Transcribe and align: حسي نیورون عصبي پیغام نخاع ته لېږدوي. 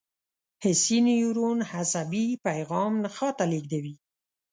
حسي 0.63 0.97
نیورون 1.07 1.59
عصبي 1.75 2.25
پیغام 2.47 2.93
نخاع 3.03 3.31
ته 3.37 3.45
لېږدوي. 3.51 3.95